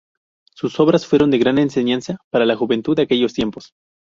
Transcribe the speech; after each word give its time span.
Sus 0.55 0.79
obras 0.79 1.05
fueron 1.05 1.29
de 1.29 1.37
gran 1.37 1.59
enseñanza 1.59 2.17
para 2.31 2.47
la 2.47 2.55
juventud 2.57 2.95
de 2.95 3.03
aquellos 3.03 3.33
tiempos. 3.35 3.75